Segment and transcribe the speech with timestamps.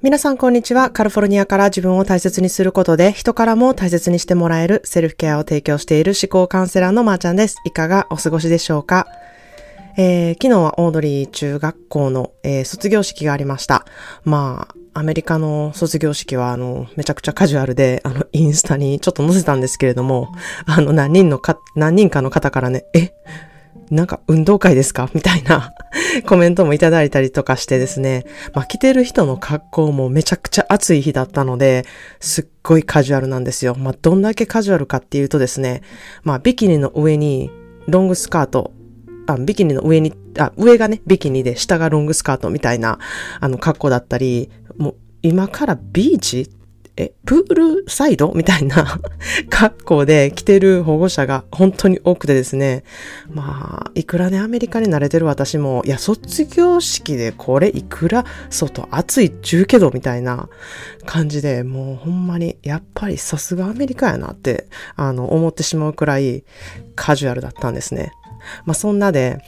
[0.00, 0.90] 皆さんこんにちは。
[0.90, 7.56] カリフォルニアから自分を大切にすることで人からも大切にしてもらえるセルフケアを提供している思考カウンセラーのまーちゃんです。
[7.64, 9.08] いかがお過ごしでしょうか？
[9.96, 13.86] えー、昨日はオードリー中学校の、えー、卒業式がありました。
[14.22, 20.32] まあ、アメリカの卒業式は、あの、めちゃくちゃカジュアルで、あの、インスタにちょっと載せたんですけれども、
[20.66, 23.12] あの、何人のか、何人かの方からね、え、
[23.90, 25.10] なんか運動会ですか？
[25.14, 25.72] みたいな
[26.26, 28.24] コメントもいただいたりとかしてですね。
[28.54, 31.84] まあ着てる人の格好もめちゃくちゃ暑い日だったので、
[32.20, 33.74] すっごいカジュアルなんですよ。
[33.78, 35.82] まあどんだけカジュアルかっていうとですね、
[36.22, 37.50] まあビキニの上に
[37.86, 38.72] ロングスカート、
[39.26, 42.98] あ、ビキニの上に、あ、上がね、ビキニで下がロングスカートみたいな、
[43.40, 46.50] あの格好だったり、もう今からビーチ
[47.00, 49.00] え、プールサイドみたいな
[49.48, 52.82] 格好で来てる保護者が本当に多くてですね。
[53.30, 60.48] まあ、いくらね、アメリカに慣れてる私も、いや、卒業式でこれいくら外暑いっちゅうけどみたいな
[61.06, 66.42] 感じで、もうほんまに、やっぱりさすがアメリカやなって、あの、思ってしまうくらい
[66.96, 68.10] カジュアルだったんですね。
[68.64, 69.38] まあ、そんなで、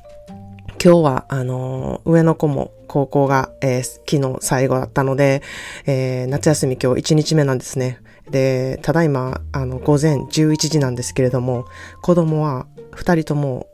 [0.82, 5.42] 今日は、あの、上の子も高校が、えー、昨日最後だったので、
[5.84, 8.00] えー、夏休み今日1日目なんですね。
[8.30, 11.66] で、ただいま、あの、午前11時なんですけれども、
[12.00, 13.66] 子供は2人とも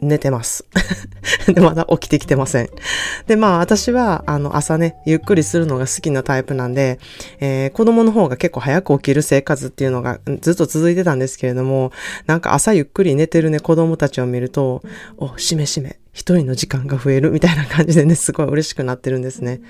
[0.00, 0.64] 寝てます。
[1.46, 2.70] で、まだ起きてきてません。
[3.28, 6.98] で、まあ私は、あの、朝ね、ゆっくりするのが好きなタイプなんで、
[7.38, 11.92] えー、子供の方が結構早く起きる生活っていうのがずっと続いてたんですけれども、
[12.26, 14.82] なんか朝ゆっくり寝てるね、子供たちを見ると、
[15.18, 19.60] お、しめしめ、一人の時間が増えるみたいな感じでね、すごい嬉しくなってるんですね。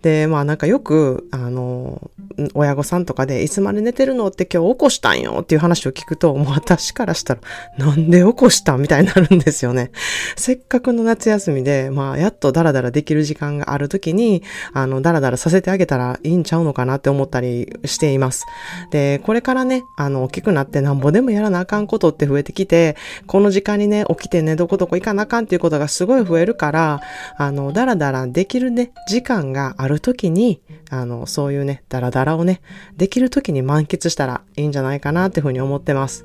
[0.00, 2.10] で、まあなんかよく、あの、
[2.54, 4.28] 親御さんとかで、いつまで寝てるの？
[4.28, 7.40] って今日起こしたんよっていう話を聞くと、もう私からしたら、
[7.76, 8.78] なんで起こした？
[8.78, 9.92] みたいになるんですよね。
[10.36, 18.46] せっかくの夏休みで、まあやっとダラダラできる時間がある時に、あの、ダラダラさせてあげたらいいんちゃうのかなって思ったりしています。
[18.90, 22.96] で、これからね、あの、大きくなってなんぼでもやらなあかんことって増えてきて、
[23.26, 27.00] この時間にね、起きてね、どこどこ行かなあかんっていうことがすごい増えるから、
[27.36, 32.62] あの、だらだらできるね、時間がある時に、あの、そういうね、だらだらをね、
[32.96, 36.24] できる時に満喫したらいいんじゃないかなっていうふうに思ってます。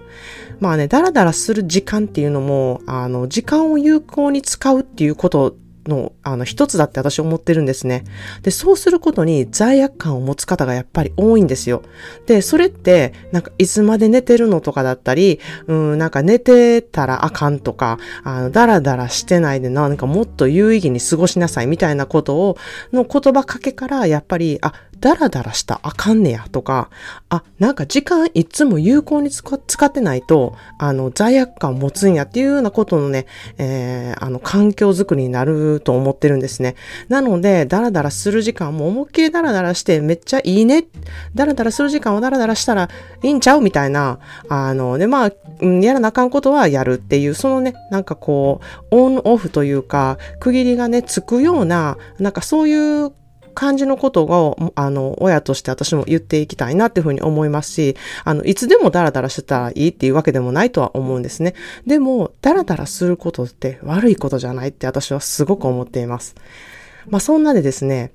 [0.59, 5.55] まあね、だらだらする時間っていうのも、あの、時間を有効に使うっていうこと
[5.87, 8.03] の、あの、一つだって私思ってるんですね。
[8.41, 11.83] で、そうすることに罪悪感を持つ方がやっぱり多いんですよ。
[12.25, 22.57] で、それって、なんか、いつまで寝てるのとかだったり、うん、なんか寝てたらあかんとか、あの、だらだらしてないでなんかもっと有意義に過ごしなさいみたいなことを、
[22.91, 24.73] の言葉かけから、やっぱり、あ、
[25.05, 26.89] ダラダラしたあかんねやとか、
[27.29, 29.45] あ、なんか時間いつも有効に使
[29.85, 33.27] ってないと、あの、罪悪感を持つんやっていうようなことのね、
[33.59, 36.73] えー、あの、環境づくりになると思ってるんですね。
[37.07, 40.85] なので、ダラダラする時間も思いっきりダラダラしてめっちゃいいね。
[41.35, 42.89] ダラダラする時間をダラダラしたら
[43.21, 44.17] いいんちゃうみたいな、
[44.49, 45.31] あの、で、まあ、
[45.63, 48.59] やらなあかんことはやるっていう、そのね、なんかこ
[48.91, 53.11] う、オンオフというか、区切りがね、つくような、なんかそういう
[53.55, 61.55] 感じのことを、あの、親として私も言っていきたいなっていうふうに思いますし、あの、いつでもダラダラしてたらいいっていうわけでもないとは思うんですね。
[61.87, 66.35] でも、ダラダラすることって悪いことじゃないって私はすごく思っています。
[67.07, 68.11] まあ、そんなでですね、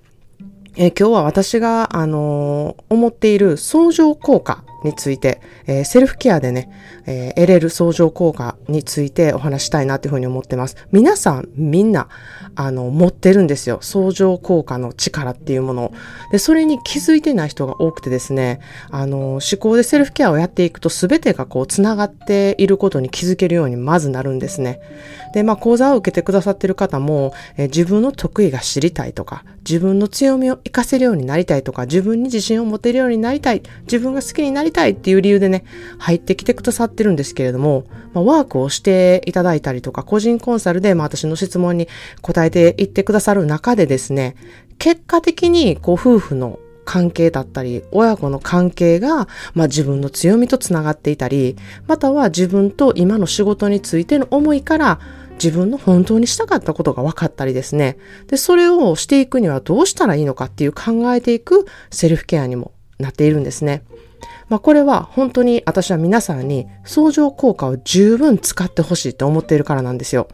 [0.76, 6.70] え、今日は私が、あのー、思っている相乗効果について、えー、セルフケアでね、
[7.06, 10.76] えー、得れる相乗効果についてお話したいなというふうに思ってます。
[10.92, 12.08] 皆さん、みんな、
[12.54, 13.78] あの、持ってるんですよ。
[13.80, 15.92] 相乗効果の力っていうものを。
[16.32, 18.60] で、それに気づいてない人が多くてですね、
[18.90, 24.80] あの、思考でセルフケアをやっていくと全てがこう、繋がっていることに気づけるようにまずなるんですね。
[25.34, 35.64] で、まあ、講座を受けてくださってる方も、えー、自分の得意が知りたいとか、自分の強みを活かせるようになりたいとか、自分に自信を持てるようになりたい、自分が好きになりたいっていう理由でね、
[35.98, 41.88] 入ってきてくださってるんですけれども、まあ、ワークをしていただいたりとか、個人コンサルで、まあ、私の質問に
[42.22, 44.36] 答えていってくださる中でですね、
[44.78, 51.56] 結果的に、こう、夫婦の関係だったり、親子の関係が、まあ、自分の強みとつながっていたり、
[51.86, 55.00] または自分と今の仕事についての思いから、
[55.42, 57.96] 自分の本当にしたかったことが分かったりですね。
[58.26, 63.82] で、それをしていくにはどうしたらいいのかっていう考えていくセルフケアにもなっているんですね。
[64.50, 70.28] まあこれは本当に私は皆さんに相乗効果を十分使ってほしいと思っているからなんですよ。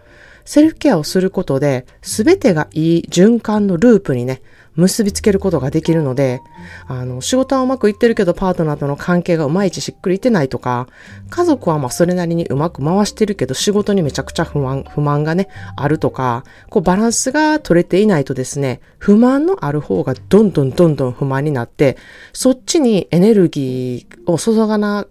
[0.46, 4.40] セルフケアをすることで、すべてがいい循環のループにね、
[4.76, 6.40] 結びつけることができるので、
[6.86, 10.86] あの、仕事はうまくいってるけどパートナーとの関係がうまいちしっくりいってないとか、
[11.30, 21.96] 家族はまあそれなりにうまく回してるけど仕事にめちゃくちゃ不満、不満がね、あるとか、こうバランスが取れていないとですね、不満のある方がどんどんどんどん不満になって、
[22.32, 25.06] そっちにエネルギーを注がな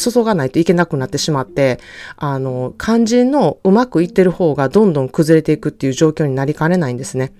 [0.00, 1.80] 注がないといけなくなってしまって、
[2.16, 7.32] あの、肝心のうまくいってる方がどんどん崩れていくっていう状況になりかねないんですね。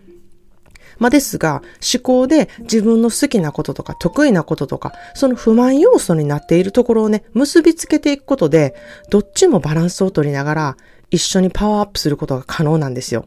[0.99, 1.63] まあ、ですが、
[1.95, 8.75] 思考で自分の好きなこととか得意なこととか、その不満要素になっているところをね、結びつけていくことで、
[9.11, 10.77] どっちもバランスを取りながら、
[11.11, 13.27] 一緒にパワーアップすることが可能なんですよ。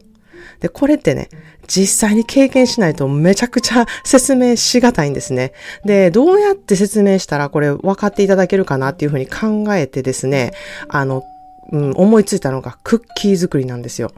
[0.60, 1.28] で、これってね、
[1.66, 5.52] 実際に経験しないとめちゃくちゃ説明しがたいんですね。
[5.84, 10.52] で、どうやって説明したらこれ分かっていただけるかなっていうふうに考えてですね、
[10.88, 11.22] あの、
[11.72, 14.12] うん、思いついたのがクッキー作りなんですよ。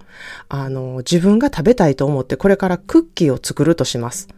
[0.48, 4.28] あの、自分が食べたいと思ってこれからクッキーを作るとします。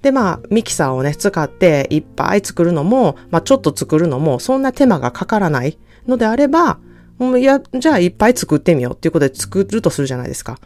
[0.00, 6.78] で、まあ、ミキサーをね、使っていっぱい作るのも、まあ、ちょっと作るのも、そんな手間がかからないのであれば、
[7.18, 10.58] もういや、じゃあいっぱい作ってみようっていうことで作るとするじゃないですか。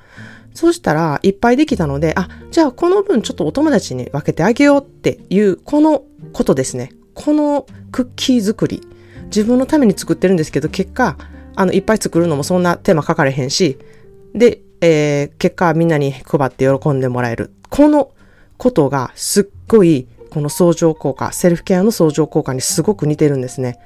[0.56, 6.92] そうしたら、いっぱいできたので、あ、じゃあこの分ちょっとお友達に分けてあげようっていう、このことですね。
[7.12, 8.80] このクッキー作り。
[9.26, 11.18] 自分のために作ってるんですけど、結果、
[11.56, 13.76] あの、いっぱい作るのもそんな手間かかれへんし、
[14.34, 17.52] で、えー、結果みんなに配って喜んでもらえる。
[17.68, 18.12] この
[18.56, 23.78] ことがすっごい、この相乗効果、セルフケアの相乗効果にすごく似てるんですね。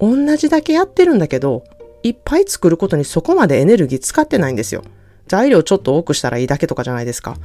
[0.00, 1.62] 同じだけやってるんだけど、
[2.02, 4.82] いっぱい作ることにそこまでエネルギー使ってないんですよ。
[5.28, 7.36] 材料ちょっと多くしたらいいだけとかじゃないですか。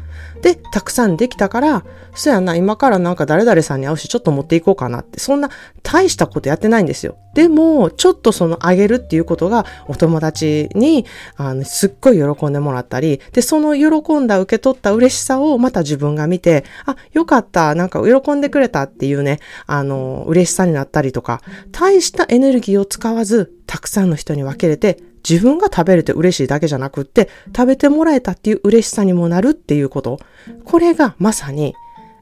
[0.42, 1.84] で、たくさんできたから、
[2.16, 5.50] そやな、今からなんか誰々さんに会うし、ちょっと持っていこうかなって、そんな
[5.84, 7.18] 大したことやってないんですよ。
[7.34, 21.42] でも、ちょっとそのあげるっていうことが、お友達に、あの、すっごい喜んでもらったり、で、その喜んだ、受け取った嬉しさをまた自分が見て、あ、よかった、なんか喜んでくれたっていうね、あの、嬉しさになったりとか、
[21.72, 30.20] 大したエネルギーを使わず、たくさんの人に分けれて、自分が食べれて嬉しいだけじゃなくって、食べてもらえたっていう嬉しさにもなるっていうこと。
[30.66, 31.74] これがまさに、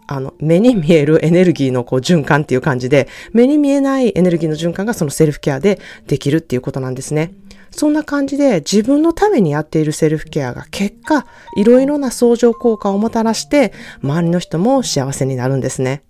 [0.07, 7.33] あの、目に見えるエネルギーのこう循環っていう感じで、目に見えないエネルギーの循環がそのセルフケアでできるっていうことなんですね。
[7.71, 11.25] そんな感じで自分のためにやっているセルフケアが結果、
[11.55, 13.71] いろいろな相乗効果をもたらして、
[14.03, 16.03] 周りの人も幸せになるんですね。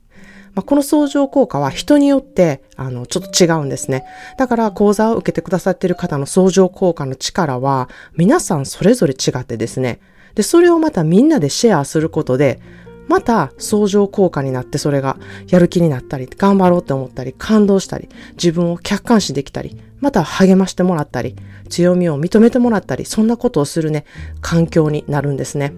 [0.53, 4.05] まあ、この相乗効果は人によって、あの、ちょっと違うんですね。
[4.37, 9.99] だから講座を受けてくださっている方の相乗効果の力は、皆さんそれぞれ違ってですね。
[10.35, 12.59] で、それをまたみんなでシェアすることで、
[13.07, 15.17] また相乗効果になってそれが
[15.49, 21.35] やる気になったり、頑張ろうって思ったり、感動したり、自分を客観視できたり、また励ましてもらったり、
[21.69, 24.05] 強みを認めてもらったり、そんなことをするね、
[24.41, 25.73] 環境になるんですね。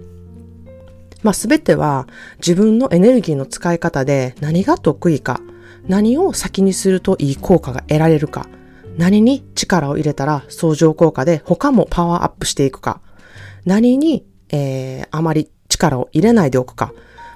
[1.23, 5.41] まあ、すべては自分のエネルギーの使い方で何が得意か、
[5.87, 8.47] 何を先にするといい効果が得られるか、
[8.97, 13.01] 何に力を入れたら相乗効果で他もパワーアップしていくか、
[13.65, 16.93] 何に、えー、あまり力を入れないでおくか、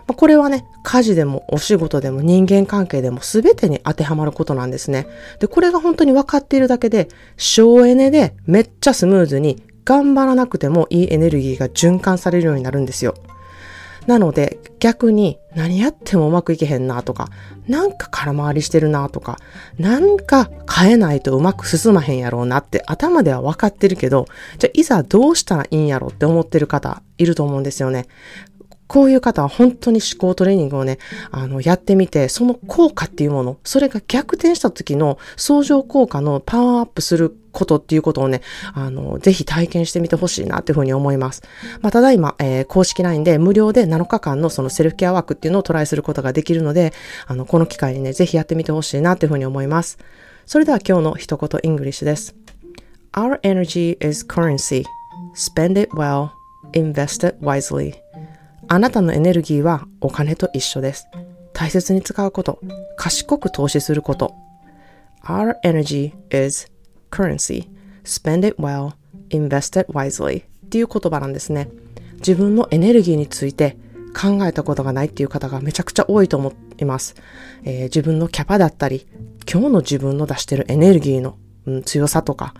[0.07, 5.07] まあ、これはね、家事でもお仕事でも人間関係でも全てに当てはまることなんですね。
[5.39, 13.15] で、これが本当に分かっているだけで、省エネでめっちゃスムーズに頑張らなくてもいいエネルギーが循環されるようになるんですよ。
[14.07, 17.29] なので逆に何やってもうまくいけへんなとか、
[17.67, 19.37] なんか空回りしてるなとか、
[19.77, 24.27] なんか変えないとうまく進まへんやろうなって頭ではわかってるけど、
[24.59, 28.07] じゃあいざどうしたらいいんやろって思ってる方いると思うんですよね。
[28.87, 30.97] こういう方は本当に思考トレーニングをね、
[31.31, 38.41] あの、やってみて、その効果っていうもの、それが逆転した時の相乗効果のパワーアップすることっていうことをね、
[38.73, 41.43] あの、ぜひ体験してみてほしいなっていうふうに思います。
[41.81, 46.93] まあ、ただいま、えー、公式 LINE で無料で7日間のそのセルフケアワークっていうのをトライすることができるので、
[47.25, 49.97] あの、この機会にね、ぜひやってみてほしいなっていうふうに思います。
[50.45, 52.35] それでは今日の一言イングリッシュです。
[53.13, 54.85] Our energy is currency.
[55.35, 56.29] Spend it well.
[56.73, 58.06] Invest it wisely.
[58.69, 61.07] あなたのエネルギーはお金と一緒です。
[61.53, 62.59] 大切に使うこと、
[62.97, 64.33] 賢く投資すること。
[65.23, 66.69] Our energy is
[67.09, 67.69] currency.
[68.03, 68.91] Spend it well,
[69.29, 70.43] invest it wisely.
[70.43, 71.69] っていう言葉なんですね。
[72.15, 73.77] 自分のエネルギーについて
[74.13, 77.15] 考えたことがないっていう方がめちゃくちゃ多いと思います。
[77.63, 79.07] えー、自分のキャパだったり、
[79.49, 82.53] 今日の自分の出してるエネルギーの、うん、強さとか、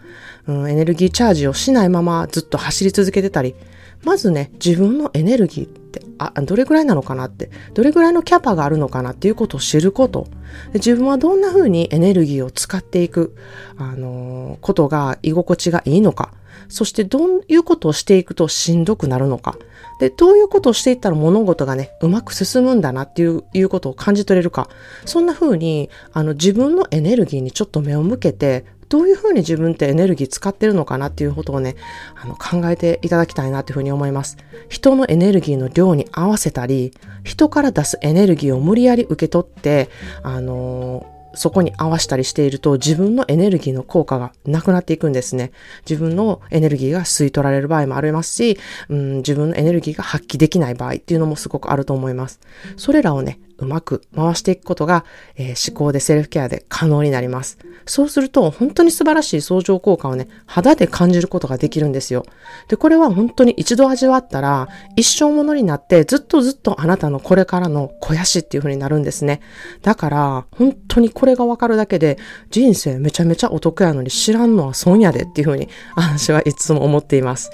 [0.48, 3.56] うん、エネルギーチャージをしないままずっと走り続けてたり、
[4.04, 10.28] まずね、自分のエネルギーってあどれぐらいなのかなって、どれぐらいのキャパがあるのかなっていうことを知ること。
[10.74, 13.36] 自分はどんな風にエネルギーを使っていく、
[13.78, 16.34] あのー、ことが居心地がいいのか。
[16.70, 19.58] そしてどういうことをしていくとしんどくなるのか。
[20.00, 24.70] で、どういうことをしていったら物事がね、うまく進むんだなっていういうことを感じ取れるか。
[25.06, 31.76] そんな風に、あの、自分のエネルギーにちょっと目を向けて、どういうふうに自分ってエネルギー使ってるのかなっていうことをね、
[32.16, 34.38] あの考えていただきたいなというふうに思います。
[34.70, 39.90] 人のエネルギーの量に合わせたり、人から出すエネルギーを無理やり受け取って、
[40.24, 45.52] あのーそこに合わしたりしていると自分のエネルギーの効果がなくなっていくんですね。
[45.88, 48.58] 自分のエネルギーが吸い取られる場合もありますし、
[48.90, 52.40] うん、自分のエネルギーが発揮できない場合っていうのもすごくあると思います。
[52.76, 57.58] それらをね、うまく回していくことが、えー、思考でセルフケアで可能になります。
[57.86, 62.26] そうすると、本当に素晴らしい相乗効果をね、肌で感じることができるんですよ。
[62.68, 69.42] で、これは本当に一度味わったら、一生ものになって、ずっとずっとあなたのこれからの肥やしっていう風になるんですね。
[69.82, 72.18] だから、本当にこれがわかるだけで、
[72.52, 77.52] 人生めちゃめちゃお得やのに知らんのは損やでっていう風に、私はいつも思っています。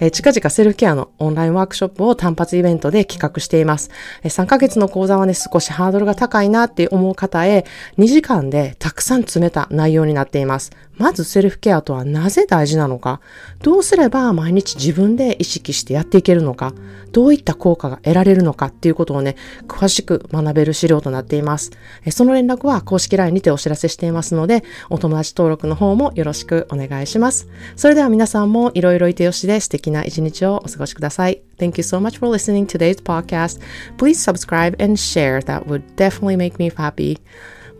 [0.00, 3.90] えー、近々セルフケアのオンラインワークショップを単発イベントで企画しています。
[4.22, 7.64] えー、3ヶ月の講座はね、少しハードルが高いなって思う方へ、
[7.98, 10.70] 2時間でたくさん詰めた内容になっています。
[10.96, 13.20] まずセルフケアとはなぜ大事なのか、
[13.62, 16.72] どうすれば毎日自分で意識してやっていけるのか、
[17.12, 18.66] どういった効果が得られるのか？
[18.66, 19.36] っていうことをね、
[19.66, 21.70] 詳しく学べる資料となっています。
[22.10, 27.48] その連絡は公式 LINE にてお知らせしていますので、お友達登録の方もよろしくお願いします。
[27.76, 31.42] それでは皆さんもいろいろいてよしで素敵な一日をお過ごしください。
[31.58, 33.60] Thank you so much for listening to today's podcast.
[33.96, 35.40] Please subscribe and share.
[35.40, 37.18] That would definitely make me happy.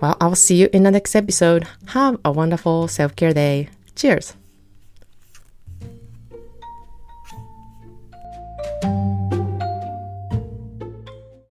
[0.05, 1.67] Well, I'll see you in the next episode.
[1.87, 3.71] Have a wonderful self care day.
[3.97, 4.37] Cheers.